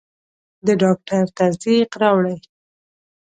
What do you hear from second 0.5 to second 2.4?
د ډاکټر تصدیق راوړئ.